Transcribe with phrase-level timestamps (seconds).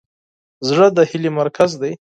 [0.67, 1.93] زړه د هیلې مرکز دی.